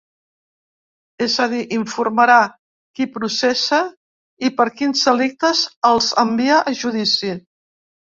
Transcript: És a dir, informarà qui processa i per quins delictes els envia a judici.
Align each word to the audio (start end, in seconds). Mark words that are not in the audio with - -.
És 1.25 1.35
a 1.45 1.45
dir, 1.51 1.59
informarà 1.77 2.39
qui 3.01 3.09
processa 3.19 3.81
i 4.49 4.53
per 4.59 4.69
quins 4.81 5.07
delictes 5.13 5.65
els 5.95 6.13
envia 6.27 6.61
a 6.75 6.79
judici. 6.85 7.37